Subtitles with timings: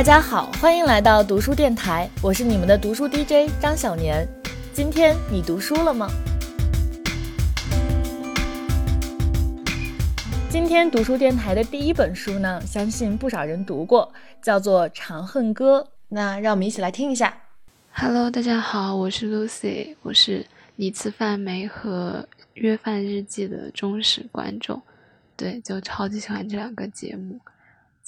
[0.00, 4.26] 大家好，欢迎来到读书电台，我是你们的读书 DJ 张小年。
[4.72, 6.08] 今天你读书了吗？
[10.48, 14.10] 今天读书电台的第一本书呢，相信不少人读过，
[14.40, 15.82] 叫做《长恨歌》。
[16.08, 17.36] 那让我们一起来听一下。
[17.92, 20.46] Hello，大家好，我是 Lucy，我是
[20.76, 24.80] 你吃饭没和约饭日记的忠实观众。
[25.36, 27.38] 对，就超级喜欢这两个节目。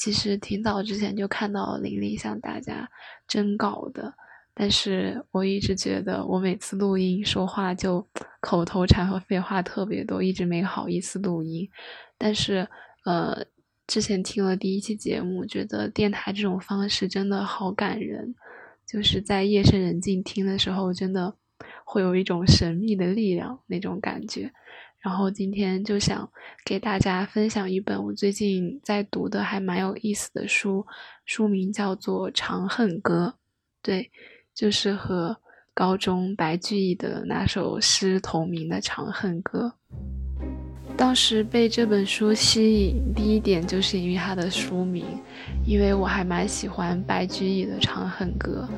[0.03, 2.91] 其实挺早之前就看到玲玲向大家
[3.29, 4.13] 征稿的。
[4.53, 8.05] 但是我一直觉得，我每次录音说话就
[8.41, 11.71] 口头禅和废话特别多，一直没好意思录音。
[12.19, 12.67] 但是，
[13.05, 13.47] 呃，
[13.87, 18.35] 之前听了第一期节目，觉得电台这种方式真的好感人，
[18.85, 21.33] 就是在夜深人静听的时候，真的
[21.85, 24.53] 会有一种神秘的力量那种感觉。
[25.03, 26.27] 然后今天就想
[26.65, 30.87] 给大家分享一本我最近在读的还蛮有意思的书，
[31.27, 33.35] 书名叫做《长恨歌》，
[33.83, 34.11] 对。
[34.55, 35.35] 就是和
[35.73, 39.73] 高中白居易的那首诗同名的《长恨歌》。
[40.95, 45.07] 当时被这本书吸引，第一点就是因为它的书名，
[45.67, 48.69] 因为我还蛮喜欢白居易的《长恨歌》，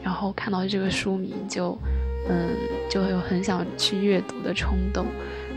[0.00, 1.76] 然后看到这个书名就，
[2.28, 2.56] 嗯，
[2.88, 5.06] 就有很想去阅读的冲动。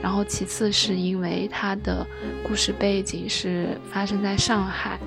[0.01, 2.05] 然后其次是因为它的
[2.47, 4.99] 故事背景是发生在上海。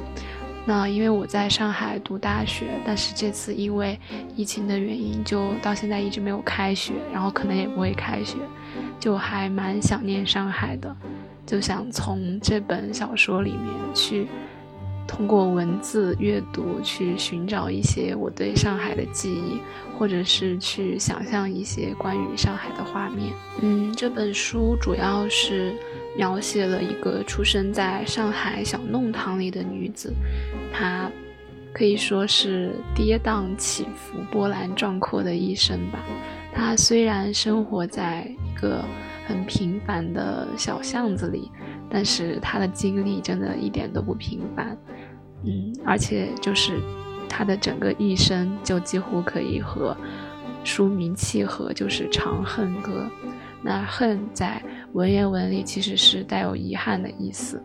[0.64, 3.98] 那因为我在上海读大学，但是这次因为
[4.36, 8.36] 疫情的原因，就到现在一直没有开学，然后可能也不会开学，
[9.00, 10.96] 就还蛮想念上海的，
[11.44, 14.28] 就想从这本小说里面去。
[15.06, 19.60] 通过文字阅读去寻找一些我对上海的记忆，
[19.98, 23.32] 或者是去想象一些关于上海的画面。
[23.60, 25.74] 嗯，这本书主要是
[26.16, 30.12] 描写了一个出生在上海小弄堂里的女子，
[30.72, 31.10] 她
[31.74, 35.98] 可以说是跌宕起伏、波澜壮阔的一生吧。
[36.54, 38.82] 她虽然生活在一个
[39.26, 41.50] 很平凡的小巷子里。
[41.94, 44.74] 但是他的经历真的一点都不平凡，
[45.44, 46.80] 嗯，而且就是
[47.28, 49.96] 他的整个一生就几乎可以和
[50.64, 53.10] 书名契合，就是《长恨歌》。
[53.64, 54.60] 那恨在
[54.92, 57.62] 文言文里其实是带有遗憾的意思。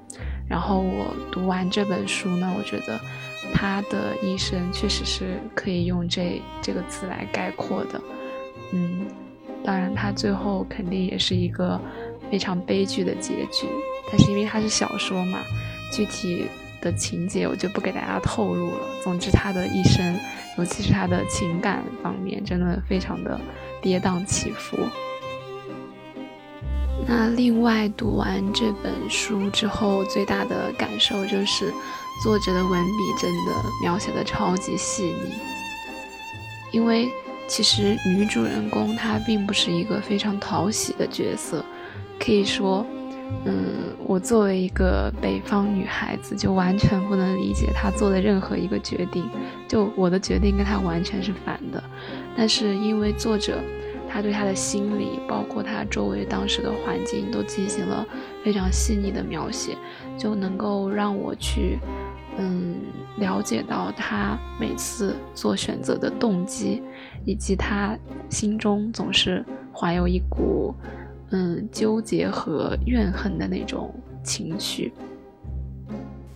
[0.48, 3.00] 然后我读完这本书呢，我觉得
[3.54, 8.02] 他的一生确实是可以用这这个词来概括的，
[8.74, 9.08] 嗯，
[9.64, 11.80] 当然他最后肯定也是一个
[12.30, 13.68] 非常悲剧的结局。
[14.10, 15.40] 但是因为它是小说嘛，
[15.92, 16.46] 具体
[16.90, 18.78] 的情节我就不给大家透露了。
[19.04, 20.18] 总之，他的一生，
[20.58, 23.40] 尤其是他的情感方面，真的非常的
[23.82, 24.78] 跌宕起伏。
[27.06, 31.74] 那另外读完这本书之后，最大的感受就是，
[32.24, 35.34] 作者的文笔真的描写的超级细腻。
[36.72, 37.10] 因为
[37.48, 41.64] 其实女主人公她并不是一个非常讨喜的角色，
[42.18, 42.86] 可以说。
[43.46, 49.30] 嗯，我作为一个北方女孩子，就完全不能理解她做的任何一个决定。
[49.68, 51.82] 就我的决定跟她完全是反的，
[52.36, 53.60] 但是因为作者
[54.10, 58.06] 他对她的心理，包括她周围当时的环境，都进行了
[58.44, 59.78] 非常细腻的描写，
[60.18, 61.80] 就能够让我去
[62.38, 62.76] 嗯
[63.18, 66.82] 了解到她每次做选择的动机，
[67.26, 67.98] 以及她
[68.30, 70.74] 心中总是怀有一股。
[71.32, 73.94] 嗯，纠结和怨恨的那种
[74.24, 74.94] 情绪，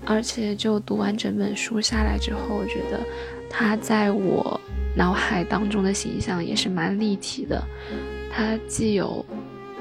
[0.06, 3.00] 而且就读完整本书下来之后，我觉得
[3.50, 4.60] 他在我
[4.98, 7.64] 脑海当中的形象也是蛮立体的。
[8.30, 9.26] 他既有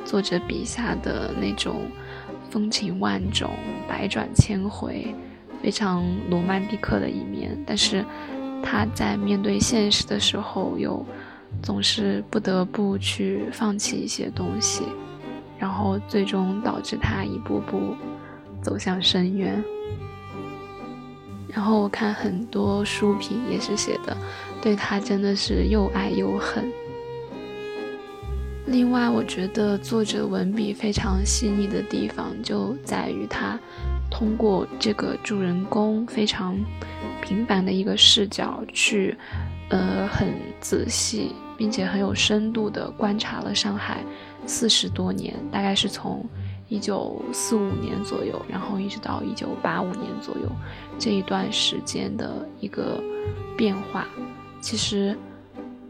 [0.04, 1.82] 作者笔下的那种
[2.48, 3.50] 风情万种、
[3.88, 5.12] 百转千回、
[5.60, 8.04] 非常罗曼蒂克的一面，但是
[8.62, 11.04] 他在面对现实的时候又。
[11.62, 14.82] 总是不得不去放弃一些东西，
[15.58, 17.94] 然后最终导致他一步步
[18.62, 19.62] 走向深渊。
[21.52, 24.16] 然后我看很多书评也是写的，
[24.62, 26.70] 对他真的是又爱又恨。
[28.66, 33.58] 另外，我觉得作者文笔非常细腻的地方就在于他
[34.08, 36.56] 通过这个主人公非常
[37.20, 39.16] 平凡的一个视角去。
[39.70, 44.04] 呃，很仔细，并且很有深度的观察了上海
[44.44, 46.24] 四十多年，大概是从
[46.68, 50.50] 一九四五年左右，然后一直到一九八五年左右
[50.98, 53.00] 这一段时间的一个
[53.56, 54.06] 变化。
[54.60, 55.16] 其实，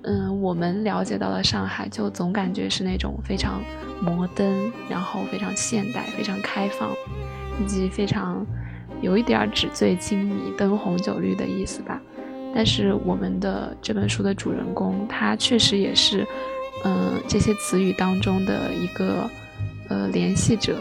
[0.02, 3.62] 嗯，我们了解到了上海，就总感觉是那种非常
[4.02, 6.90] 摩登，然后非常现代、非常开放，
[7.60, 8.46] 以及非常
[9.00, 12.00] 有一点纸醉金迷、灯红酒绿的意思吧。
[12.54, 16.26] 但是我们的这本书的主人公，他确实也是，
[16.84, 19.28] 嗯，这些词语当中的一个
[19.88, 20.80] 呃联系者。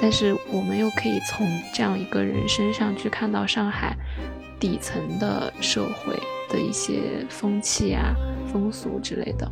[0.00, 1.44] 但是我们又可以从
[1.74, 3.96] 这样一个人身上去看到上海
[4.60, 6.14] 底层的社会
[6.48, 8.14] 的一些风气啊、
[8.52, 9.50] 风俗之类的，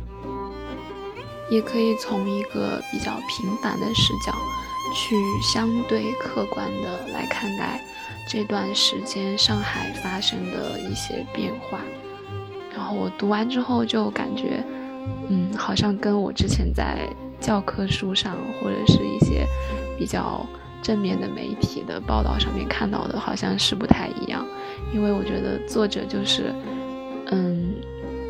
[1.49, 4.33] 也可以从一个比较平凡的视角
[4.95, 7.81] 去相对客观的来看待
[8.27, 11.79] 这段时间上海发生的一些变化。
[12.75, 14.63] 然后我读完之后就感觉，
[15.29, 16.99] 嗯，好像跟我之前在
[17.39, 19.45] 教科书上或者是一些。
[19.99, 20.45] 比较
[20.79, 24.45] 正面的媒体的报道上面看到的好像是不太一样，
[24.93, 26.53] 因为我觉得作者就是，
[27.31, 27.73] 嗯，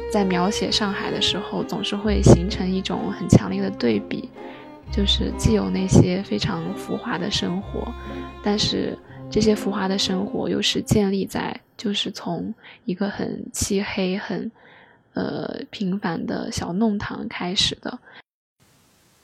[0.10, 4.30] 在描写上海的时候，总是会形成一种很强烈的对比，
[4.94, 7.86] 就是既有那些非常浮华的生活，
[8.42, 8.98] 但是
[9.30, 12.54] 这些浮华的生活又是建立在就是从
[12.86, 14.52] 一个很漆黑、很
[15.14, 18.00] 呃平凡的小弄堂开始的。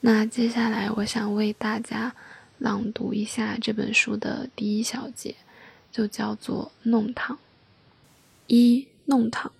[0.00, 2.14] 那接下来我想为大家。
[2.58, 5.34] 朗读一下这本书的第一小节，
[5.90, 7.36] 就叫做“弄堂”。
[8.46, 9.50] 一弄堂，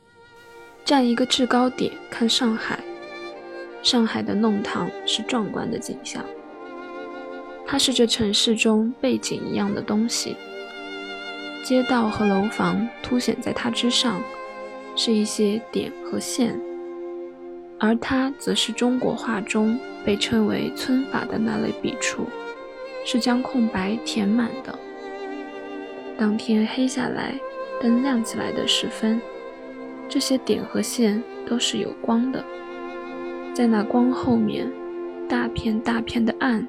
[0.84, 2.78] 站一个制高点看上海，
[3.82, 6.24] 上海的弄堂是壮观的景象。
[7.66, 10.36] 它是这城市中背景一样的东西，
[11.64, 14.22] 街道和楼房凸显在它之上，
[14.94, 16.58] 是一些点和线，
[17.78, 22.26] 而它则是中国画中被称为皴法的那类笔触。
[23.06, 24.78] 是将空白填满的。
[26.16, 27.34] 当天黑下来，
[27.78, 29.20] 灯亮起来的时分，
[30.08, 32.42] 这些点和线都是有光的。
[33.52, 34.72] 在那光后面，
[35.28, 36.66] 大片大片的暗，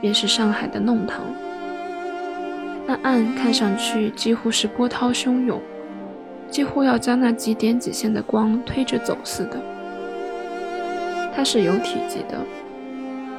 [0.00, 1.22] 便是上海的弄堂。
[2.86, 5.60] 那岸看上去几乎是波涛汹涌，
[6.48, 9.60] 几乎要将那几点几线的光推着走似的。
[11.34, 12.38] 它是有体积的。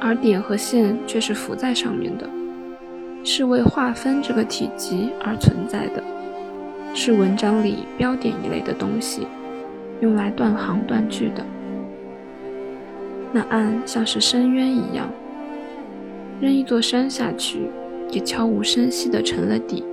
[0.04, 2.28] 而点和线却是浮在上面的，
[3.22, 6.02] 是为划分这个体积而存在的，
[6.92, 9.28] 是文章里标点一类的东西，
[10.00, 11.44] 用来断行断句的。
[13.30, 15.08] 那岸像是深渊一样，
[16.42, 17.70] 扔一座山下去，
[18.10, 19.84] 也悄无声息地沉了底。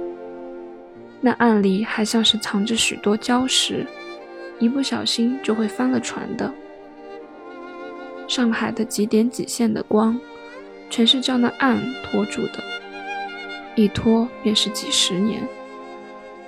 [1.21, 3.85] 那岸里还像是藏着许多礁石，
[4.57, 6.51] 一不小心就会翻了船的。
[8.27, 10.19] 上海的几点几线的光，
[10.89, 12.63] 全是叫那岸托住的，
[13.75, 15.47] 一拖便是几十年。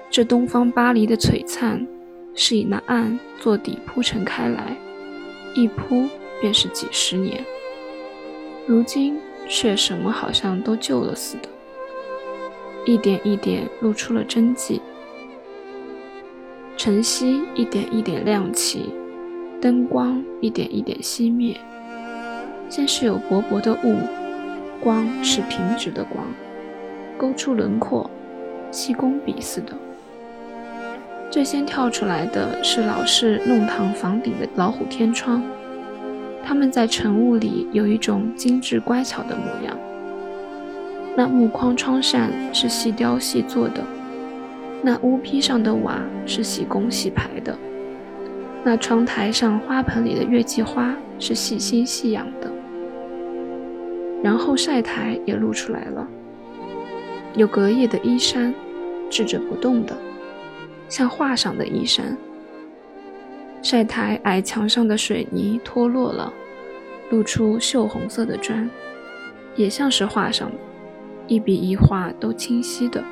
[0.10, 1.86] 这东方巴黎的璀璨，
[2.34, 4.76] 是以那岸做底铺陈开来，
[5.54, 6.10] 一铺
[6.42, 7.46] 便是几十年。
[8.66, 9.20] 如今
[9.54, 11.50] 却什么好像都旧了似的，
[12.86, 14.82] 一点一点露出了真迹。
[16.78, 18.94] 晨曦一点一点亮起，
[19.62, 21.60] 灯光一点一点熄灭。
[22.70, 23.98] 先是有薄薄的雾，
[24.80, 26.26] 光是平直的光，
[27.18, 28.10] 勾出轮廓，
[28.72, 29.74] 气功笔似的。
[31.30, 35.44] 最先跳出来的是老式弄堂房顶的老虎天窗，
[36.44, 39.78] 它们在晨雾里有一种精致乖巧的模样。
[41.16, 43.84] 那木框窗扇是细雕细做的，
[44.82, 47.58] 那屋坯上的瓦是细工细排的，
[48.64, 52.52] 那窗台上花盆里的月季花是细心细养的。
[54.24, 56.08] 然后晒台也露出来了，
[57.36, 58.54] 有隔夜的衣衫，
[59.10, 59.98] 置着不动的，
[60.88, 62.18] 像画上的衣衫。
[63.62, 66.34] 晒台矮墙上的水泥脱落了，
[67.12, 68.70] 露出锈红色的砖，
[69.56, 70.58] 也像是画上的，
[71.28, 73.04] 一笔一画都清晰的。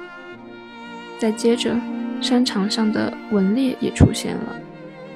[1.19, 1.79] 再接着，
[2.19, 4.55] 山墙上的纹裂也出现了，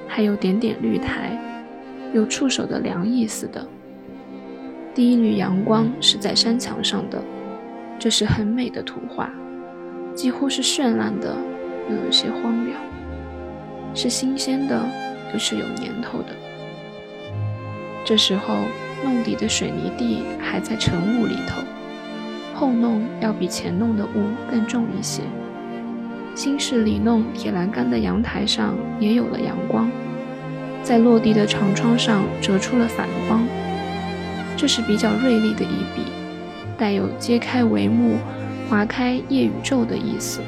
[0.06, 1.36] 还有点点绿苔，
[2.12, 3.66] 有触手的凉意似的。
[4.94, 7.20] 第一缕阳光是在山墙上的，
[7.98, 9.28] 这是很美的图画，
[10.14, 11.36] 几乎是绚烂的，
[11.90, 12.80] 又有些荒凉，
[13.94, 14.80] 是新鲜的，
[15.34, 16.28] 又是有年头的。
[18.04, 18.56] 这时候
[19.04, 21.60] 弄底的水泥地还在晨雾里头，
[22.54, 25.22] 后弄要比前弄的雾更重一些。
[26.36, 29.90] 新式里弄铁栏杆的阳台上也有了阳光，
[30.82, 33.42] 在落地的长窗上折出了反光。
[34.56, 36.04] 这是比较锐利的一笔，
[36.78, 38.16] 带有揭开帷幕、
[38.68, 40.40] 划开夜宇宙的意思。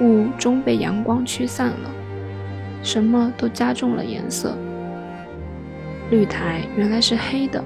[0.00, 1.90] 雾终被阳光驱散了，
[2.82, 4.56] 什么都加重了颜色。
[6.10, 7.62] 绿苔原来是黑的，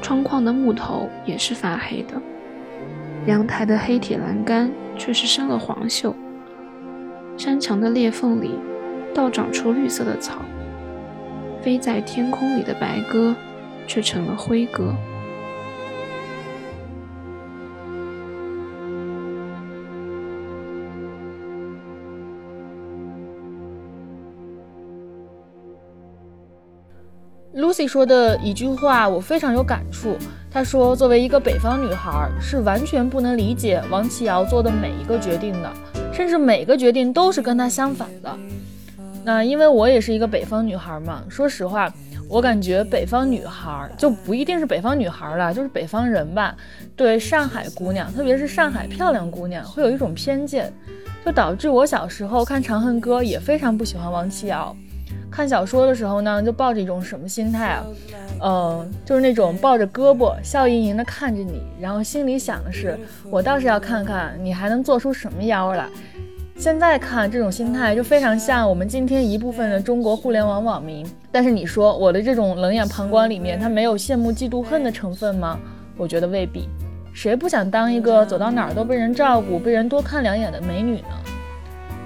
[0.00, 2.20] 窗框的木头也是发黑的，
[3.26, 6.14] 阳台的黑铁栏杆却是生了黄锈。
[7.36, 8.52] 山墙的裂缝里，
[9.12, 10.42] 倒长出绿色的草。
[11.60, 13.34] 飞在天空里的白鸽，
[13.86, 14.94] 却成了灰鸽。
[27.74, 30.16] C 说的一句话，我非常有感触。
[30.48, 35.72] 她说：“作为一个北方女孩，是完全不能理解王琦瑶做的每一个决定的，
[36.12, 38.32] 甚至每个决定都是跟她相反的。”
[39.26, 41.92] 那因为我也是一个北方女孩嘛，说实话，
[42.28, 46.54] 我感觉北方女孩就不一定是北方女孩了，就是北方人吧，
[46.94, 50.72] 对上海姑娘，特别是上海漂亮姑娘，会有一种偏见，
[51.26, 54.76] 就导致我小时候看《长恨歌》也非常不喜欢王琦瑶。
[55.34, 57.84] 看小说的时候呢，就抱着一种什么心态啊？
[58.40, 62.96] 嗯，就是那种抱着胳膊，笑盈盈的看着你，然后心里想的是，
[63.28, 65.88] 我倒是要看看你还能做出什么妖来。
[66.56, 71.04] 现在看这种心态，就非常像我们今天一部分的中国互联网网民。
[71.32, 75.58] 但是你说我的这种冷眼旁观里面，他没有羡慕、嫉妒、恨的成分吗？
[75.96, 76.68] 我觉得未必。
[77.12, 81.08] 谁不想当一个走到哪儿都被人照顾、被人多看两眼的美女呢？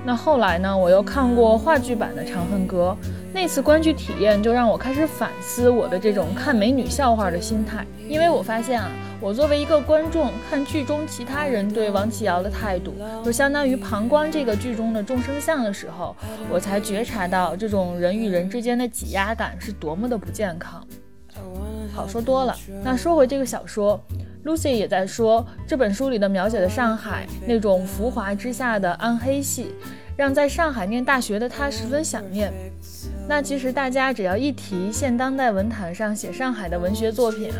[0.08, 0.74] 那后来呢？
[0.74, 2.96] 我又看过话剧版的《长恨歌》，
[3.30, 7.86] 那次观剧体验就让我开始反思我的这种看美女笑话的心态。
[8.08, 16.16] 因为我发现啊，我作为一个观众看剧中其他人对王琦瑶的态度，就相当于旁观这个剧中的众生相的时候，
[16.50, 20.82] 我才觉察到这种人与人之间的挤压感是多么的不健康。
[21.94, 24.02] 好说多了，那说回这个小说。
[24.44, 29.74] Lucy 也在说，这本书里的描写的上海那种浮华之下的暗黑系，
[30.18, 32.52] 让在上海念大学的他十分想念。
[33.28, 37.52] 那其实大家只要一提现当代文坛上写上海的文学作品，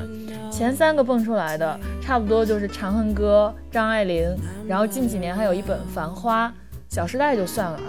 [0.51, 4.37] 前三个蹦出来的差不多就是《长恨歌》、张爱玲，
[4.67, 6.49] 然后近几年还有一本《繁花》，
[6.89, 7.81] 《小时代》就算了。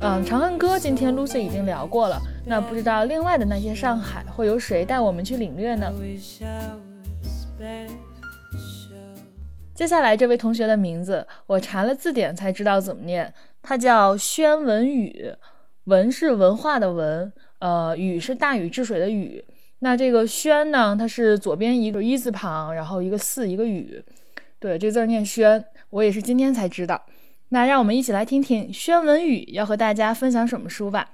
[0.00, 5.90] 嗯，《长恨歌》今天 Lucy 已经聊过了，那不知道另外的那些上海会由谁带我们去领略呢？
[9.74, 13.32] 接下来这位同学的名字，我查了字典才知道怎么念，
[13.68, 15.34] 他叫宣文宇，
[15.86, 19.44] 文是文化的文，呃，宇是大禹治水的禹。
[19.80, 24.00] 那这个宣呢，它是左边一个一字旁，然后一个四，一个雨，
[24.60, 27.06] 对，这字念宣，我也是今天才知道。
[27.48, 31.10] 那让我们一起来听听宣文宇要和大家分享什么书吧。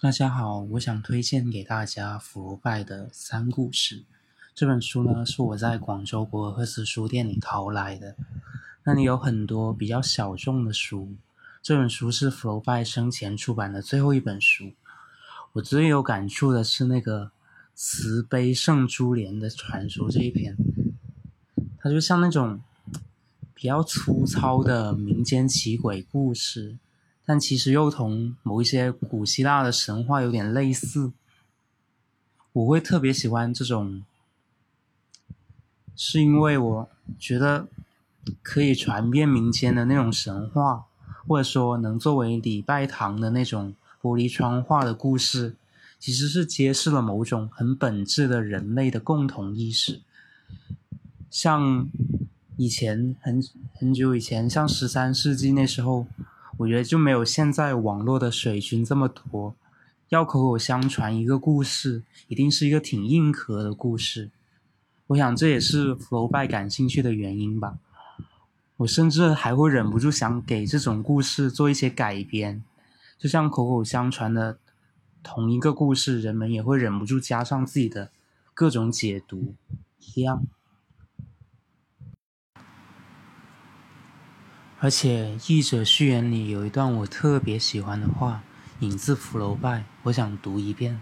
[0.00, 3.96] 大家好，我想推荐给大家福拜的《三故事》。
[4.54, 8.14] 这本书呢，是我在广州博尔赫斯书店里淘来的。
[8.84, 11.14] 那里有很多比较小众的书。
[11.62, 14.72] 这本书是福楼拜生前出版的最后一本书。
[15.52, 17.30] 我最有感触的是那个
[17.74, 20.56] 慈悲圣珠帘的传说这一篇，
[21.78, 22.60] 它就像那种
[23.54, 26.76] 比较粗糙的民间奇鬼故事，
[27.24, 31.12] 但其实又同某一些古希腊的神话有点类似。
[32.52, 34.02] 我会特别喜欢这种。
[35.94, 37.68] 是因为我觉得
[38.42, 40.84] 可以传遍民间的那种神话，
[41.26, 45.56] 或者说能作为礼拜堂的那种玻璃窗画的故事，
[45.98, 50.00] 其实是揭示了某种很本质的人类的共同意识。
[51.30, 51.88] 像
[52.56, 53.42] 以前很
[53.74, 56.06] 很久以前，像十三世纪那时候，
[56.58, 59.54] 我觉得就没有现在网络的水军这么多，
[60.10, 64.30] 要口口相传一个故事，一定是一个挺硬核的故事。
[65.08, 67.78] 我想这也是福楼拜感兴趣的原因吧。
[68.82, 72.62] 我甚至还会忍不住想给这种故事做一些改编，
[73.18, 74.58] 就像口口相传的
[75.22, 78.10] 同一个故事，人们也会忍不住加上自己的
[78.54, 79.54] 各种解读
[79.98, 80.44] 一样。
[84.80, 88.42] 而且译者序言里有一段我特别喜欢的话，
[88.80, 91.00] 引自福楼拜，我想读一遍：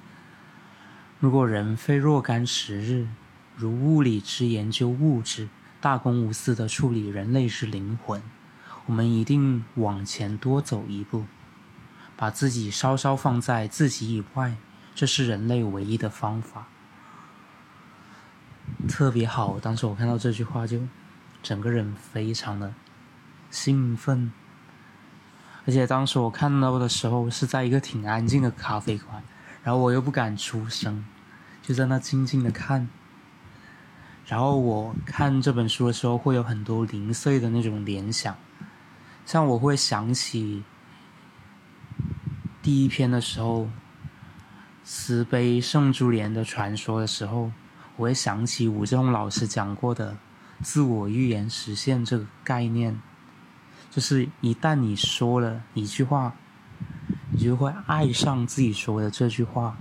[1.19, 3.09] 如果人非若干时日。
[3.57, 8.23] 如物理之研究物质，大公无私的处理人类之灵魂，
[8.85, 11.25] 我们一定往前多走一步，
[12.17, 14.57] 把自己稍稍放在自己以外，
[14.95, 16.67] 这是人类唯一的方法。
[18.87, 20.81] 特别好，当时我看到这句话，就
[21.43, 22.75] 整个人非常的
[23.51, 24.31] 兴奋。
[25.67, 29.23] 而且当时我看到的时候是在一个挺安静的咖啡馆，
[29.63, 31.07] 然后我又不敢出声，
[31.63, 32.89] 就在那静静的看。
[34.31, 38.37] 然后我看这本书的时候，会有很多零碎的那种联想，
[39.27, 40.63] 像我会想起
[42.63, 43.69] 第一篇的时候，
[44.85, 47.51] 慈悲圣珠帘的传说的时候，
[47.97, 50.17] 我会想起吴志红老师讲过的
[50.63, 53.01] 自我预言实现这个概念，
[53.91, 56.37] 就是一旦你说了一句话，
[57.33, 59.77] 你就会爱上自己说的这句话。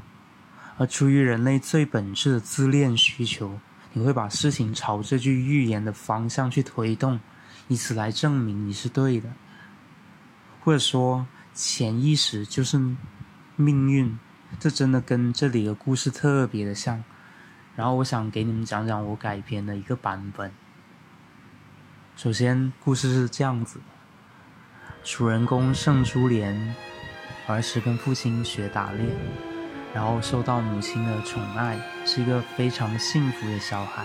[0.79, 3.59] 而出于人类最本质的自恋需求，
[3.93, 7.19] 你会把事情朝这句预言的方向去推动，
[7.67, 9.29] 以此来证明你是对的。
[10.61, 12.77] 或者说，潜意识就是
[13.55, 14.17] 命运，
[14.59, 17.03] 这真的跟这里的故事特别的像。
[17.75, 20.51] 然后我想给你们讲讲我改编的一个版本。
[22.15, 23.85] 首先，故事是这样子的：
[25.03, 26.75] 主人公圣珠莲
[27.47, 29.05] 儿时跟父亲学打猎。
[29.93, 34.03] 然后受到母亲的宠爱，是一个非常幸福的小孩。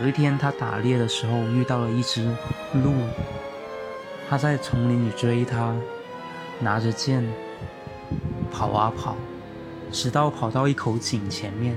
[0.00, 2.24] 有一天，他打猎的时候遇到了一只
[2.72, 2.94] 鹿，
[4.30, 5.74] 他在丛林里追它，
[6.60, 7.24] 拿着剑
[8.52, 9.16] 跑啊跑，
[9.90, 11.76] 直到跑到一口井前面，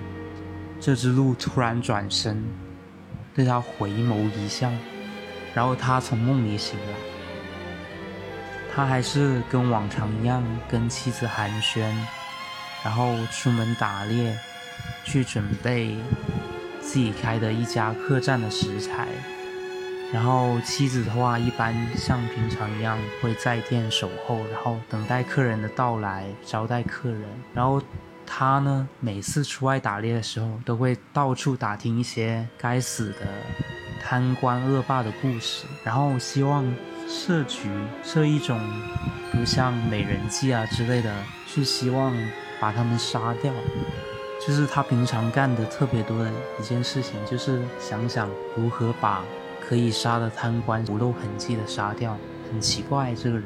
[0.80, 2.44] 这只鹿突然转身，
[3.34, 4.70] 对他回眸一笑，
[5.56, 6.94] 然后他从梦里醒来。
[8.74, 11.92] 他还是跟往常一样跟妻子寒暄。
[12.84, 14.38] 然后出门打猎，
[15.04, 15.96] 去准备
[16.82, 19.08] 自己开的一家客栈的食材。
[20.12, 27.24] 然后妻子的话，一般像平常一样会在店守候，然后等待客人的到来，招待客人。
[27.54, 27.82] 然后
[28.26, 33.28] 他呢，每次出外打猎的时候，都会到处打听一些该死的
[34.04, 36.70] 贪官恶霸的故事，然后希望
[37.08, 37.70] 设局
[38.04, 38.60] 设一种，
[39.32, 41.16] 比如像美人计啊之类的，
[41.48, 42.14] 是希望。
[42.62, 43.52] 把他们杀掉，
[44.40, 49.24] 就是他平常干的特别多的一件事情，就是想想如何把
[49.60, 52.16] 可以杀的贪官不露痕迹的杀掉。
[52.52, 53.46] 很奇怪，这个人，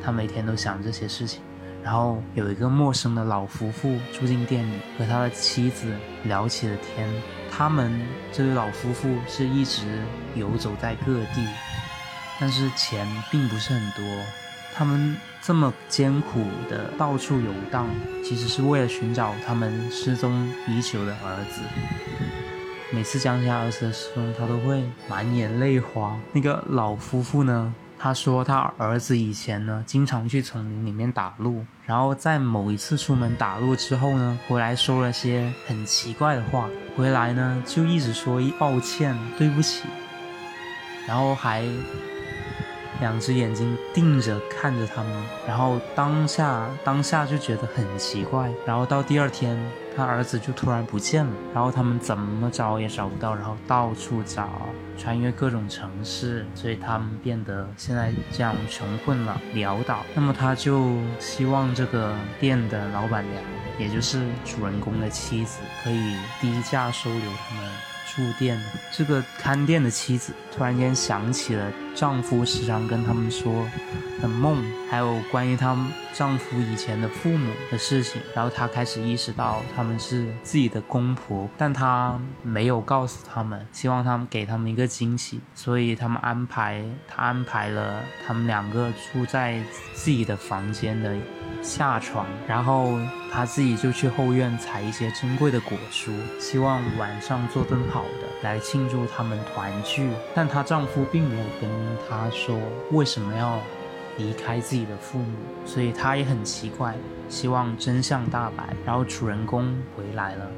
[0.00, 1.42] 他每天都想这些事情。
[1.82, 5.92] 然后有一个陌生的老夫妇住进店里，和他的妻子
[6.24, 7.08] 聊起了天。
[7.50, 10.02] 他们这对老夫妇是一直
[10.34, 11.48] 游走在各地，
[12.38, 14.04] 但是钱并不是很多。
[14.80, 17.86] 他们这么艰苦的到处游荡，
[18.24, 21.60] 其实是为了寻找他们失踪已久的儿子。
[22.90, 26.18] 每次讲起儿子的时候，他都会满眼泪花。
[26.32, 39.82] 那个老夫妇呢，他说他儿子以前呢，经常去丛林里面打鹿，然后在某一次出门打鹿之后呢，回来说了些很奇怪的话，回来呢就一直说抱歉、对不起，
[41.06, 41.66] 然后还。
[43.00, 49.58] 两只眼睛定着看着他们，然后当下当下就觉得很奇怪，然后到第二天，
[49.96, 54.48] 他儿子就突然不见了，然后他们怎么找也找不到，然后到处找，
[54.98, 60.04] 穿越各种城市，所以他们变得现在这样穷困了潦倒。
[60.14, 63.42] 那么他就希望这个店的老板娘，
[63.78, 67.89] 也就是主人公的妻子，可以低价收留他们。
[68.14, 68.60] 住店，
[68.92, 73.66] 这个看店的妻子突然间想起了丈夫时常跟他们说
[74.20, 75.76] 的梦，还有关于她
[76.12, 89.62] 丈夫以前的父母的事情，然后她开始意识到他们是自己的公婆，但她没有告诉他们，希望他们给他们一个惊喜，所以他们安排，她安排了他们两个住在
[89.94, 91.16] 自己的房间的。
[91.62, 92.98] 下床，然后
[93.30, 100.10] 她自己就去后院采一些珍贵的果蔬，希望晚上做顿好的来庆祝他们团聚。
[100.34, 101.70] 但她丈夫并没有跟
[102.08, 102.58] 她说
[102.90, 103.58] 为什么要
[104.16, 106.94] 离开自己的父母，所以她也很奇怪，
[107.28, 108.74] 希望真相大白。
[108.84, 110.50] 然后主人公回来了。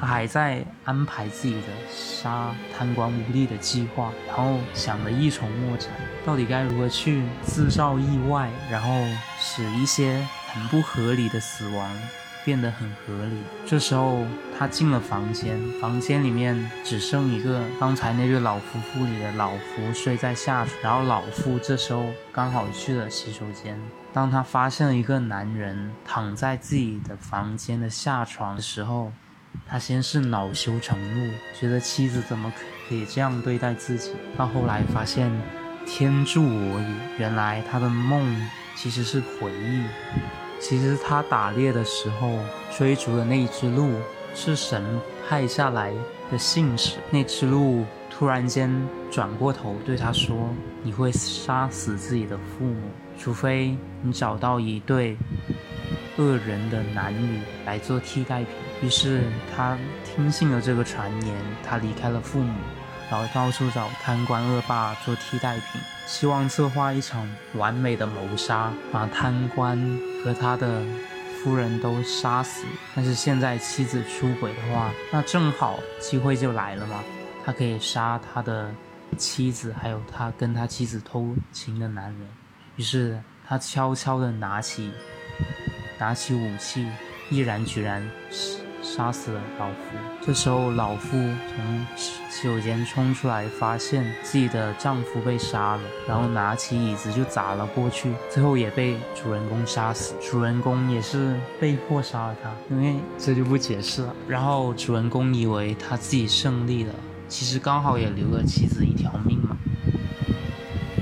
[0.00, 5.90] 他还在安排自己的杀贪官污吏的计划，然后想的一筹莫展，
[6.24, 8.88] 到底该如何去制造意外，然后
[9.40, 11.90] 使一些很不合理的死亡
[12.44, 13.36] 变得很合理。
[13.66, 14.24] 这时候
[14.56, 23.76] 他进了房间，房间里面只剩一个刚才那对老夫妇里的老夫睡在下床，然后老妇这时候刚好去了洗手间。
[24.12, 29.12] 当他发现了一个男人躺在自己的房间的下床的时候。
[29.66, 32.52] 他先是恼羞成怒，觉得妻子怎么
[32.88, 34.12] 可以这样对待自己。
[34.36, 35.30] 到后来发现
[35.86, 36.86] 天助我也，
[37.18, 39.84] 原来他的梦其实是回忆。
[40.60, 42.38] 其实他打猎的时候
[42.76, 43.92] 追逐的那一只鹿
[44.34, 44.82] 是神
[45.28, 45.92] 派下来
[46.30, 46.96] 的信使。
[47.10, 48.70] 那只鹿突然间
[49.10, 55.16] 转过头对他说：“你会杀死自己的父母，除非你找到一对。”
[56.18, 58.48] 恶人的男女来做替代品，
[58.82, 59.22] 于是
[59.54, 62.54] 他听信了这个传言，他离开了父母，
[63.10, 70.82] 然后到处找贪官恶霸做替代品，希望策划一场完美的谋杀，把贪官和他的
[71.42, 72.64] 夫人都杀死。
[72.94, 77.02] 但是现在妻子出轨的话，那正好机会就来了嘛，
[77.44, 78.70] 他可以杀他的
[79.16, 82.28] 妻子，还有他跟他妻子偷情的男人。
[82.76, 84.92] 于是他悄悄地拿起
[85.98, 86.86] 拿起武器，
[87.28, 88.08] 毅然决然
[88.82, 89.74] 杀死了老夫。
[90.20, 100.14] 这时候，老夫从洗手间冲出来，发现自己的丈夫被杀了，然后拿起椅子就砸了过去，最后也被主人公杀死。
[100.20, 104.14] 主人公也是被迫杀了他，因为这就不解释了。
[104.26, 106.94] 然后主人公以为他自己胜利了，
[107.28, 109.56] 其实刚好也留了妻子一条命嘛。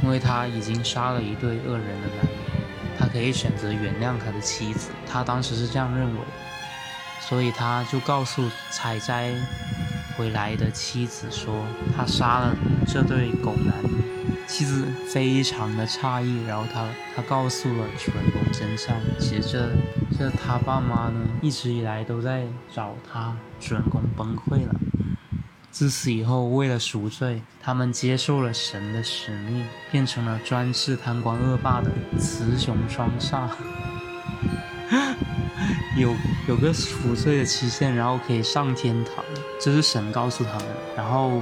[0.02, 2.28] 因为他已经杀了一对恶人的男人，
[2.96, 4.90] 他可以选择原谅他的妻子。
[5.04, 6.20] 他当时是这样认为，
[7.28, 9.32] 所以他就告诉采摘
[10.16, 11.64] 回来的妻子说，
[11.96, 12.54] 他杀了
[12.86, 13.74] 这对狗男。
[14.46, 18.96] 妻子非常的诧异，然后他他告诉了主人公真相。
[19.18, 19.68] 其实这
[20.16, 23.36] 这他爸妈呢，一直以来都在找他。
[23.58, 24.74] 主人公崩溃了。
[25.72, 33.48] 自此以后，为了赎罪，他们接受了神的使命，变成了专治贪官恶霸的雌雄双煞。
[35.96, 36.14] 有
[36.46, 39.24] 有个赎罪的期限，然后可以上天堂，
[39.58, 40.66] 这是神告诉他们。
[40.96, 41.40] 然后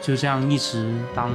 [0.00, 1.30] 就这样一直当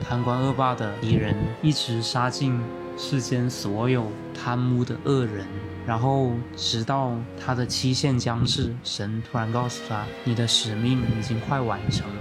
[0.00, 2.62] 贪官恶霸的敌人，一直杀尽
[2.96, 5.46] 世间所有贪污的恶人。
[5.86, 7.12] 然后，直到
[7.44, 12.20] 他的期限将至，神突然告诉他：“你的使命已经快完成了，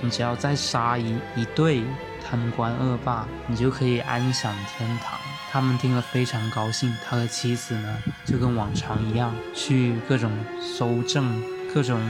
[0.00, 1.82] 你只要再杀一一对
[2.24, 5.18] 贪官恶霸，你就可以安享天堂。”
[5.54, 6.92] 他们听了非常高兴。
[7.04, 10.28] 他的妻子呢，就跟往常一样去各种
[10.60, 11.40] 搜证，
[11.72, 12.00] 各种。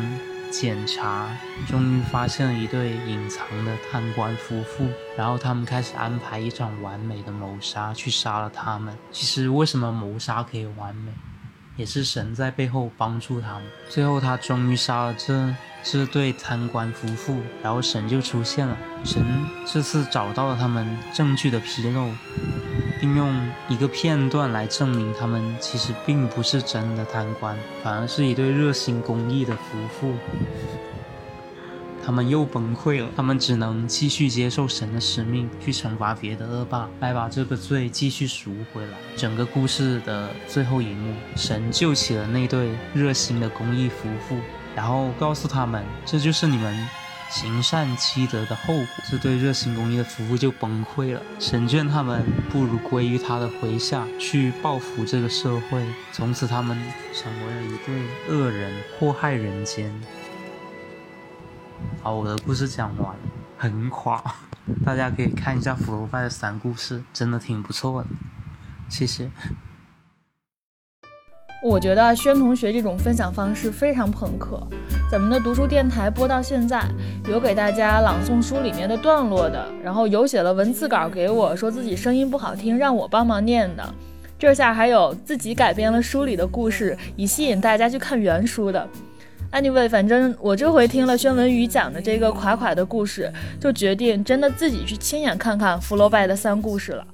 [0.51, 4.87] 检查终于发现了一对隐藏的贪官夫妇，
[5.19, 8.97] 然后他们开始安排一场完美的谋杀，去杀了他们。
[9.11, 11.11] 其实为什么谋杀可以完美，
[11.77, 13.63] 也是神在背后帮助他们。
[13.89, 18.77] 最后他终于杀了这这对贪官夫妇，然后神就出现了。
[19.05, 19.25] 神
[19.67, 22.09] 这次找到了他们证据的纰漏。
[23.01, 23.35] 并用
[23.69, 30.15] 一个片段来证明他们其实并不是真的贪官，反而是一对热心公益的夫妇。
[32.05, 38.93] 他们又崩溃了，他们只能继续接受神的使命，去惩罚别的恶霸，来把这个罪继续赎回来。
[39.17, 44.37] 整个故事的最后一幕，神救起了那对热心的公益夫妇，
[44.77, 46.77] 然后告诉他们：“这就是你们。”
[47.31, 51.21] 行善积德的后果，这对热心公益的夫妇就崩溃了。
[51.41, 55.83] 神劝他们不如归于他的麾下，去报复这个社会。
[56.13, 56.79] 从此，他们
[57.13, 59.93] 成为了一对恶人，祸害人间。
[62.03, 63.15] 好，我的故事讲完，
[63.57, 64.23] 很垮。
[64.85, 68.09] 大家可以看一下《福楼拜的三故事，真的挺不错的。
[68.89, 69.31] 谢谢。
[71.63, 74.63] 我觉得轩同学这种分享方式非常朋克。
[75.11, 76.87] 咱们的读书电台播到现在，
[77.27, 83.95] 有给大家朗诵书里面的段落的，然后有写了文字稿给我，说自己声音不好听，让我帮忙念的。
[84.39, 88.87] 这下还有自己改编了书里的故事，以吸引大家去看原书的。
[89.55, 97.07] Anyway，反正我这回听了宣文宇讲的这个垮垮的故事，就决定真的自己去亲眼看看福楼拜的三故事了。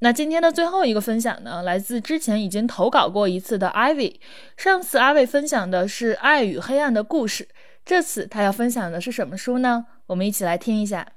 [0.00, 4.16] 那今天的最后一个分享呢，来自之前已经投稿过一次的 Ivy。
[4.56, 7.44] 上次阿伟分享的是《爱与黑暗的故事》，
[7.84, 9.86] 这次他要分享的是什么书呢？
[10.08, 11.12] 我们一起来听一下。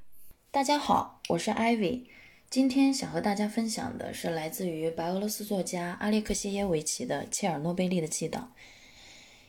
[0.51, 2.03] 大家好，我是 Ivy，
[2.51, 8.37] 今天想和大家分享的是来自于白俄罗斯作家阿列克谢耶维奇的《切尔诺贝利的祈祷》。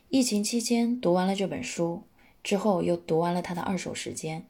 [0.09, 2.05] 疫情期间读完了这本书
[2.45, 4.47] 之后，又读完了他的二手时间。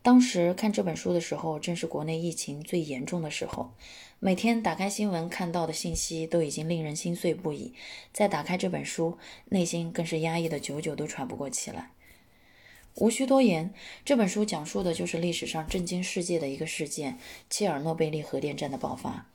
[0.00, 3.74] 当时看这本书的时候，正是国内疫情最严重的时候。
[4.20, 7.74] 每天打开新闻看到的信息都已经令人心碎不已，
[8.10, 9.18] 再打开这本书，
[9.50, 11.90] 内心更是压抑的久久都喘不过气来。
[12.94, 17.18] 无需多言，这本书讲述的就是历史上震惊世界的一个事件——
[17.50, 19.26] 切尔诺贝利核电站的爆发。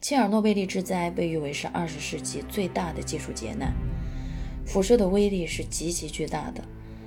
[0.00, 3.74] 切尔诺贝利之灾被誉为是二十世纪最大的技术劫难，
[4.70, 6.62] 辐射的威力是极其巨大的。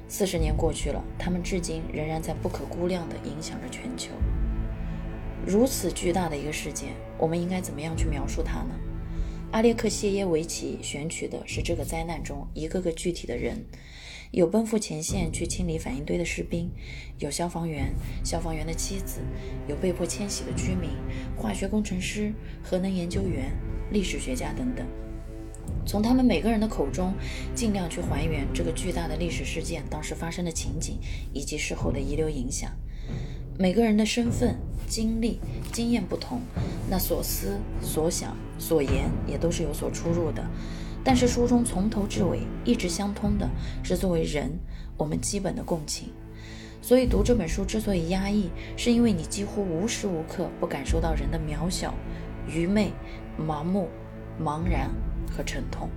[0.09, 4.11] 四十年过去了，他们至今仍然在不可估量地影响着全球。
[5.47, 8.75] 如此巨大的一个事件，我们应该怎么样去描述它呢？
[9.51, 13.63] 阿列克谢耶维奇选取的是这个灾难中一个个具体的人：
[14.31, 16.69] 有奔赴前线去清理反应堆的士兵，
[17.19, 17.93] 有消防员、
[18.25, 19.21] 消防员的妻子，
[19.69, 20.89] 有被迫迁徙的居民、
[21.37, 23.53] 化学工程师、核能研究员、
[23.89, 24.85] 历史学家等等。
[25.85, 27.13] 从他们每个人的口中，
[27.53, 30.97] 尽量去还原这个巨大的历史事件当时发生的情景
[31.33, 32.71] 以及事后的遗留影响。
[33.57, 34.55] 每个人的身份、
[34.87, 35.39] 经历、
[35.71, 36.41] 经验不同，
[36.89, 40.43] 那所思所想、所言也都是有所出入的。
[41.03, 43.47] 但是书中从头至尾一直相通的
[43.83, 44.49] 是，作为人，
[44.97, 46.09] 我们基本的共情。
[46.81, 51.93] 所以读这本书之所以压抑，是因为你几乎无时无刻不感受到人的渺小、
[52.47, 52.91] 愚昧、
[53.37, 53.89] 盲目、
[54.41, 54.89] 茫然
[55.35, 55.89] 和沉痛。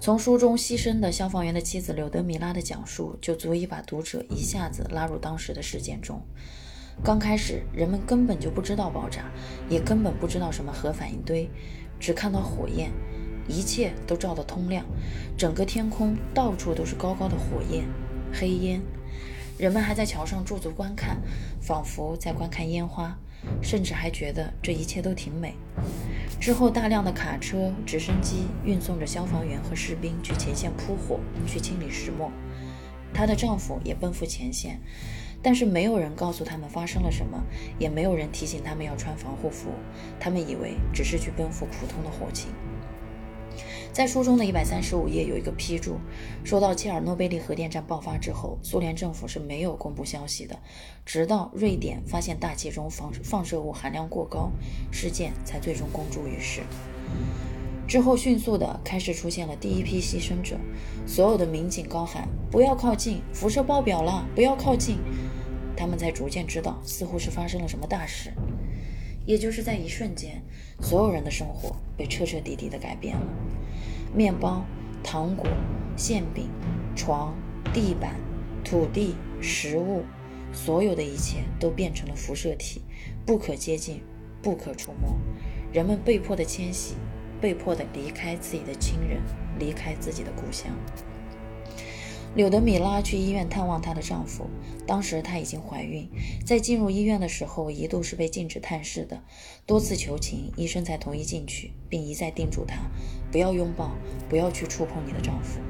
[0.00, 6.20] 从书中牺牲的消防员的妻子柳德米拉的讲述，就足以把读者一下子拉入当时的事件中。
[7.02, 9.30] 刚开始，人们根本就不知道爆炸，
[9.68, 11.50] 也根本不知道什么核反应堆，
[11.98, 12.90] 只看到火焰，
[13.48, 14.84] 一切都照得通亮，
[15.36, 17.84] 整个天空到处都是高高的火焰、
[18.32, 18.80] 黑烟。
[19.58, 21.20] 人们还在桥上驻足观看，
[21.60, 23.18] 仿佛在观看烟花，
[23.60, 25.54] 甚至还觉得这一切都挺美。
[26.38, 32.30] 之后，大量的卡车、直升机运送着消防员和士兵去前线扑火，去清理石墨。
[33.12, 34.80] 她的丈夫也奔赴前线。
[35.42, 37.40] 但是没有人告诉他们发生了什么，
[37.78, 39.70] 也没有人提醒他们要穿防护服。
[40.18, 42.50] 他们以为只是去奔赴普通的火情。
[43.96, 45.96] 在书中的一百三十五页有一个批注，
[46.44, 50.54] 说到切尔诺贝利核电站爆发之后，苏联政府是没有公布消息的，
[51.06, 54.50] 直到瑞典发现大气中放放射物含量过高，
[54.92, 56.60] 事件才最终公诸于世。
[57.88, 60.58] 之后，迅速的开始出现了第一批牺牲者，
[61.06, 64.28] 所有的民警高喊：“不要靠近，辐射爆表了！
[64.34, 64.98] 不要靠近！”
[65.74, 68.30] 他们才逐渐知道，似乎是发生了什么大事。
[69.24, 70.42] 也就是在一瞬间，
[70.82, 73.26] 所有人的生活被彻彻底底的改变了。
[74.16, 74.64] 面包、
[75.04, 75.46] 糖果、
[75.94, 76.48] 馅饼、
[76.96, 77.36] 床、
[77.74, 78.16] 地板、
[78.64, 80.04] 土地、食物，
[80.54, 82.80] 所有的一切都变成了辐射体，
[83.26, 84.00] 不可接近，
[84.40, 85.14] 不可触摸。
[85.70, 86.94] 人们被迫的迁徙。
[87.38, 89.20] 被迫的离开自己的亲人，
[89.58, 90.72] 离开自己的故乡。
[92.36, 94.44] 柳德米拉去医院探望她的丈夫，
[94.86, 96.06] 当时她已经怀孕，
[96.44, 99.22] 在进入医院的时候一度是被禁止探视的，
[99.64, 102.76] 多次求情，医生才同意进去，并一再叮嘱她
[103.32, 103.96] 不要拥抱，
[104.28, 105.60] 不要去触碰你的丈夫。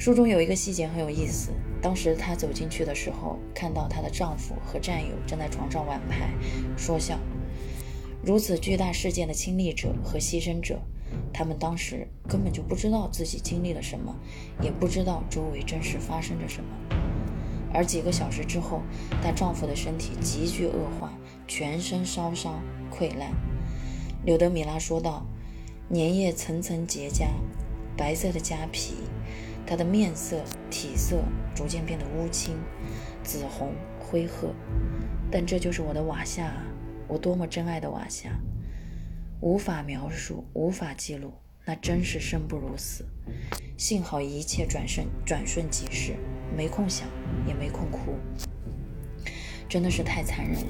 [0.00, 6.28] 书中有一个细节很有意思，当时她走进去的时候，看到她的丈夫和战友正在床上玩牌，
[6.76, 7.16] 说笑。
[8.24, 10.80] 如此巨大事件的亲历者和牺牲者，
[11.32, 14.14] 他们当时根本就不知道自己经历了什么，
[14.60, 16.70] 也不知道周围真实发生着什么。
[17.72, 18.80] 而几个小时之后，
[19.22, 21.12] 她丈夫的身体急剧恶化，
[21.46, 23.30] 全身烧伤溃烂。
[24.24, 25.26] 柳德米拉说道
[25.92, 27.26] ：“粘液层层结痂，
[27.96, 28.94] 白色的痂皮，
[29.66, 31.22] 他的面色、体色
[31.54, 32.56] 逐渐变得乌青、
[33.22, 34.48] 紫红、灰褐。
[35.30, 36.64] 但这就是我的瓦夏啊！”
[37.06, 38.30] 我多么珍爱的瓦夏，
[39.40, 41.32] 无法描述，无法记录，
[41.64, 43.04] 那真是生不如死。
[43.76, 46.16] 幸好一切转瞬转瞬即逝，
[46.56, 47.06] 没空想，
[47.46, 48.16] 也没空哭，
[49.68, 50.66] 真的是太残忍了。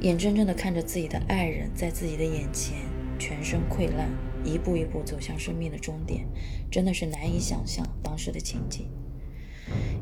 [0.00, 2.78] 眼睁睁地看着自己的爱人在自己的眼前
[3.18, 4.08] 全身溃烂，
[4.42, 6.26] 一步一步走向生命的终点，
[6.70, 8.88] 真的是难以想象当时的情景。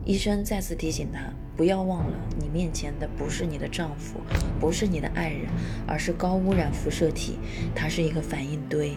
[0.04, 1.20] 医生再次提醒她
[1.56, 4.20] ：“不要忘了，你面前的不是你的丈夫，
[4.60, 5.48] 不是你的爱人，
[5.86, 7.38] 而是高污染辐射体，
[7.74, 8.94] 它是一个反应堆。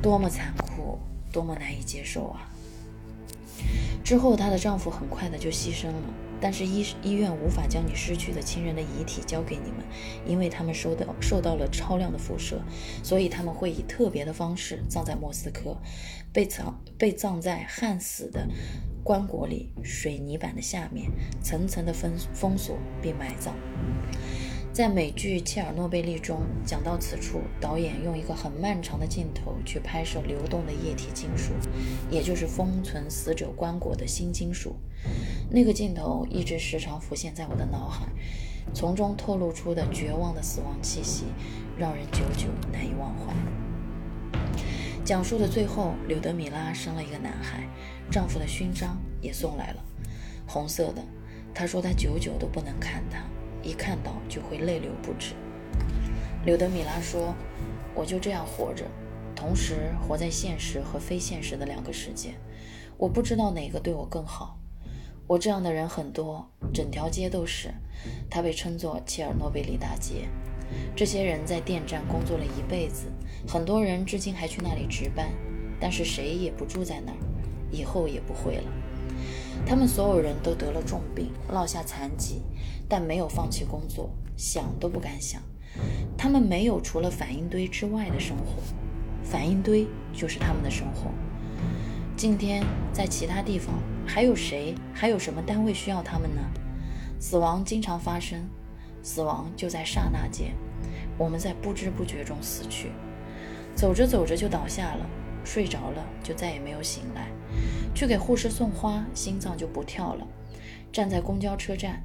[0.00, 0.98] 多么残酷，
[1.32, 2.48] 多么难以接受啊！”
[4.02, 6.02] 之后，她的丈夫很快的就牺牲了，
[6.44, 9.78] 但是医医院无法将你失去的亲人的遗体交给你们，
[10.26, 12.60] 因为他们受到受到了超量的辐射，
[13.02, 15.74] 所以他们会以特别的方式葬在莫斯科，
[16.34, 18.46] 被藏被葬在焊死的。
[19.02, 21.10] 棺椁里，水泥板的下面，
[21.42, 23.54] 层层的封封锁并埋葬。
[24.74, 31.52] 在美剧《切尔诺贝利》中讲到此处，导演用一个很漫长的镜头去拍摄流动的液体金属，
[32.10, 34.74] 也就是封存死者棺椁的新金属。
[35.48, 38.08] 那个镜头一直时常浮现在我的脑海，
[38.74, 41.26] 从中透露出的绝望的死亡气息，
[41.78, 43.32] 让人久久难以忘怀。
[45.04, 47.62] 讲述的最后，柳德米拉生了一个男孩。
[48.10, 49.84] 丈夫的勋章也送来了，
[50.48, 51.04] 红色的。
[51.54, 53.18] 她说她久久都不能看他，
[53.64, 55.34] 一看到就会泪流不止。
[56.44, 57.34] 柳德米拉说
[57.94, 58.84] ：“我就这样活着，
[59.34, 62.34] 同时活在现实和非现实的两个世界。
[62.98, 64.58] 我不知道哪个对我更好。
[65.26, 67.72] 我这样的人很多，整条街都是。
[68.30, 70.28] 它被称作切尔诺贝利大街。
[70.94, 73.06] 这些人在电站工作了一辈子，
[73.48, 75.30] 很多人至今还去那里值班，
[75.80, 77.18] 但是谁也不住在那儿。”
[77.72, 78.64] 以后也不会了。
[79.66, 82.42] 他们所有人都得了重病，落下残疾，
[82.88, 85.40] 但没有放弃工作，想都不敢想。
[86.16, 88.62] 他们没有除了反应堆之外的生活，
[89.22, 91.10] 反应堆就是他们的生活。
[92.16, 93.74] 今天在其他地方
[94.06, 96.40] 还有谁，还有什么单位需要他们呢？
[97.18, 98.48] 死亡经常发生，
[99.02, 100.54] 死亡就在刹那间，
[101.18, 102.92] 我们在不知不觉中死去，
[103.74, 105.06] 走着走着就倒下了。
[105.46, 107.28] 睡着了就再也没有醒来，
[107.94, 110.26] 去给护士送花，心脏就不跳了。
[110.92, 112.04] 站在公交车站，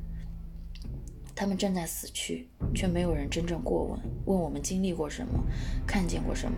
[1.36, 5.44] 他们正在死去，却没有人真正过问，问我们经历过什么，
[5.86, 6.58] 看见过什么。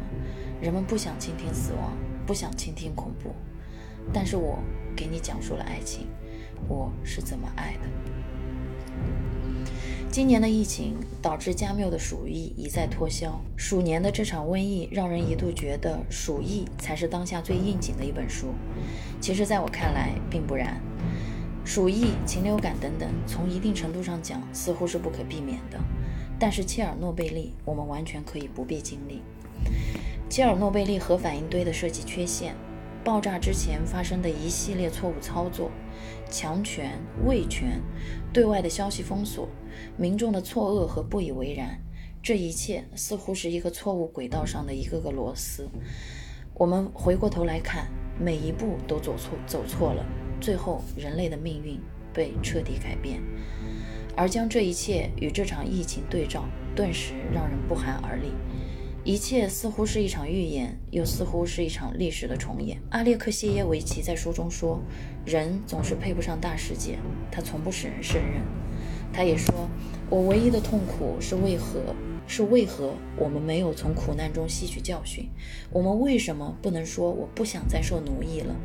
[0.61, 3.31] 人们不想倾听死亡，不想倾听恐怖，
[4.13, 4.59] 但是我
[4.95, 6.07] 给你讲述了爱情，
[6.67, 8.20] 我是怎么爱的。
[10.11, 13.39] 今年的疫情导致加缪的鼠疫一再脱销。
[13.55, 18.47] 鼠年的这场瘟疫让人一度觉得鼠疫才是当下最应景的一本书。
[19.21, 20.81] 其实，在我看来并不然。
[21.63, 25.79] 鼠疫、禽流感等等，从一定程度上讲似乎是不可避免的。
[26.37, 29.21] 但是切尔诺贝利，我们完全可以不必经历。
[30.29, 32.53] 切尔诺贝利核反应堆的设计缺陷，
[33.01, 35.71] 爆炸之前发生的一系列错误操作。
[36.29, 37.81] 强权、威权、
[38.33, 39.47] 对外的消息封锁、
[39.97, 41.79] 民众的错愕和不以为然，
[42.21, 45.67] 这一切似乎是一个错误轨道上的一个个螺丝。
[46.53, 47.87] 我们回过头来看，
[48.19, 50.05] 每一步都走错，走错了，
[50.39, 51.79] 最后人类的命运
[52.13, 53.21] 被彻底改变。
[54.15, 56.43] 而将这一切与这场疫情对照，
[56.75, 58.27] 顿时让人不寒而栗。
[59.03, 62.77] 一切似乎是一场预言，又似乎是一场历史的重演。
[62.91, 64.79] 阿列克谢耶维奇在书中说
[65.25, 66.97] ：“人总是配不上大世界，
[67.31, 68.41] 他从不使人胜任。”
[69.13, 69.69] 他也说
[70.09, 71.95] ：“我唯一的痛苦是为何？
[72.27, 75.27] 是为何我们没有从苦难中吸取教训？
[75.69, 78.55] 我们为什么不能说我不想再受奴役了？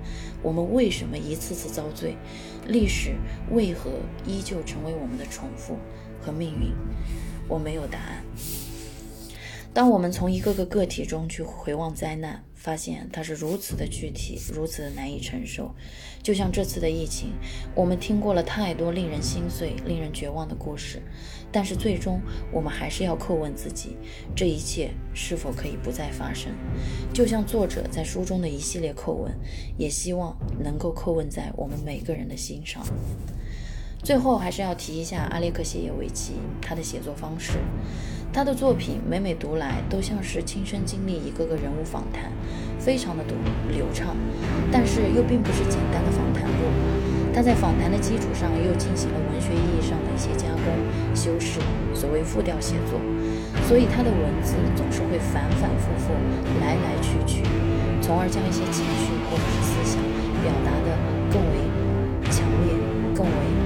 [0.42, 2.16] 我们为什么一次次遭罪？
[2.68, 3.16] 历史
[3.50, 3.90] 为何
[4.24, 5.76] 依旧成为我们的重复
[6.20, 6.72] 和命运？
[7.48, 8.22] 我没有答案。”
[9.76, 15.70] 当我们从一个个个体中去回望灾难，发现它是如此的具体，如此的难以承受。
[16.22, 17.34] 就像这次的疫情，
[17.74, 21.02] 我们听过了太多令人心碎、令人绝望的故事，
[21.52, 22.18] 但是最终
[22.50, 23.98] 我们还是要叩问自己：
[24.34, 26.54] 这一切是否可以不再发生？
[27.12, 29.30] 就像作者在书中的一系列叩问，
[29.76, 32.82] 也希望能够叩问在我们每个人的心上。
[34.06, 37.58] 最后，还是要提一下阿列克谢耶维奇他的写作方式。
[38.32, 42.30] 他的作品每每读来都像是亲身经历一个个人物访谈，
[42.78, 43.34] 非常的读
[43.68, 44.14] 流畅，
[44.70, 46.70] 但是又并不是简单的访谈录。
[47.34, 50.70] 他在访谈的基础上又进行了文学意义上的一些加工
[51.12, 51.58] 修饰，
[51.92, 53.00] 所谓复调写作，
[53.66, 56.14] 所以他的文字总是会反反复复，
[56.60, 57.42] 来来去去，
[58.00, 60.00] 从而将一些情绪或者是思想
[60.46, 60.94] 表达的
[61.34, 62.72] 更为强烈、
[63.12, 63.65] 更为，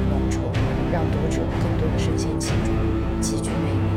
[0.92, 3.90] 让读者更多的深陷其中，极具魅力。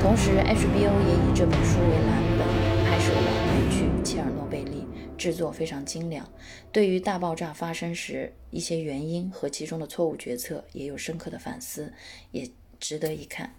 [0.00, 2.46] 同时，HBO 也以这本书为蓝本
[2.84, 4.80] 拍摄了美剧《切尔诺贝利》，
[5.16, 6.28] 制作非常精良。
[6.70, 11.90] 对于大爆炸发生时一些原因和其中的错误决策，也有深刻的反思，
[12.32, 13.54] 也值得一看。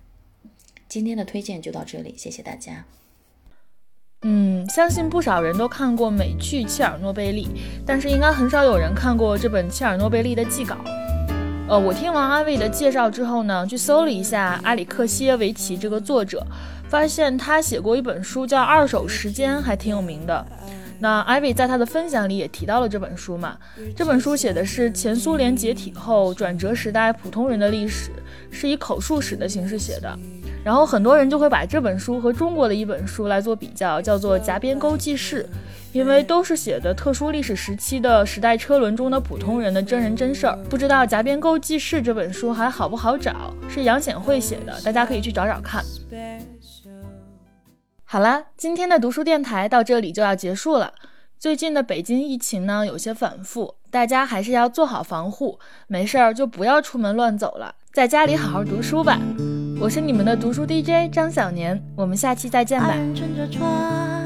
[0.88, 2.86] 今天的推荐就到这里，谢谢大家。
[4.21, 7.45] 嗯，相信不少人都看过美剧《切尔诺贝利》，
[7.88, 10.77] 但是应该很少有人看过这本《切尔诺贝利》的记稿。
[11.67, 16.45] 呃，我听完阿伟的介绍之后呢，去搜了一下阿里克谢维奇这个作者，
[16.88, 20.45] 发现他写过一本书叫《二手时间》，还挺有名的。
[20.99, 23.58] 那艾薇在他的分享里也提到了这本书嘛，
[23.95, 28.12] 这本书写的是前苏联解体后转折时代普通人的历史，
[28.51, 30.19] 是以口述史的形式写的。
[30.65, 35.47] 然后很多人就会把这本书和中国的一本书来做比较，叫做《夹边沟记事》，
[35.91, 40.58] 因为都是写的特殊历史时期的时代车轮中的普通人的真人真事儿。
[40.67, 43.54] 不知道《夹边沟记事》这本书还好不好找？
[43.69, 45.86] 是杨显慧写的，大家可以去找找看。
[48.04, 50.93] 好啦，今天的读书电台到这里就要结束了。
[51.38, 59.19] 最近的北京疫情呢有些反复，大家还是要做好防护，没事儿就不要出门乱走了，在家里好好读书吧。
[59.77, 62.95] 我是你们的读书 DJ 张小年，我们下期再见吧。
[63.13, 64.25] 乘着船，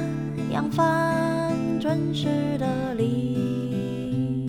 [0.51, 4.47] 扬帆，准时的离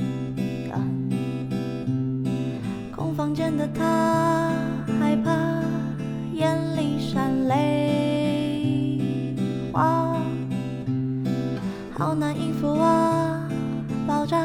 [0.71, 0.81] 岸。
[2.95, 4.53] 空房间的他，
[5.01, 5.33] 害怕
[6.33, 9.35] 眼里闪泪。
[9.73, 10.17] 花，
[11.97, 13.49] 好难应付啊，
[14.07, 14.39] 爆炸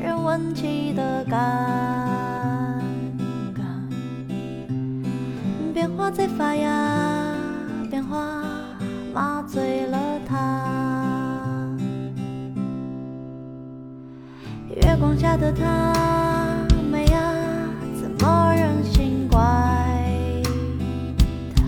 [0.00, 1.99] 人闻起的感。
[6.00, 7.36] 花在发芽，
[7.90, 8.42] 变化
[9.12, 11.68] 麻醉了他。
[14.74, 15.92] 月光下的他，
[16.90, 17.20] 美呀，
[18.00, 19.38] 怎么忍心怪？
[21.54, 21.62] 他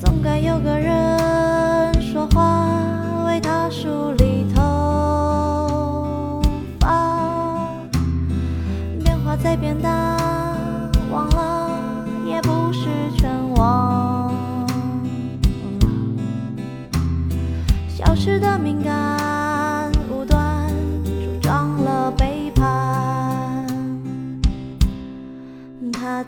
[0.00, 1.03] 总该有个人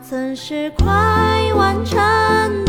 [0.09, 0.85] 曾是快
[1.53, 2.66] 完成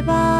[0.00, 0.39] 新开